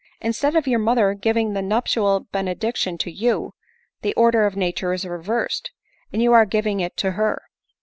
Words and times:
Instead 0.19 0.55
of 0.55 0.65
your 0.65 0.79
mo 0.79 0.95
ther 0.95 1.13
giving 1.13 1.53
the 1.53 1.61
nuptial 1.61 2.21
benediction 2.31 2.97
to 2.97 3.11
you, 3.11 3.53
the 4.01 4.15
order 4.15 4.47
of 4.47 4.55
nature 4.55 4.93
is 4.93 5.05
reversed, 5.05 5.69
and 6.11 6.23
you 6.23 6.33
are 6.33 6.43
giving 6.47 6.79
it 6.79 6.97
to 6.97 7.11
her. 7.11 7.39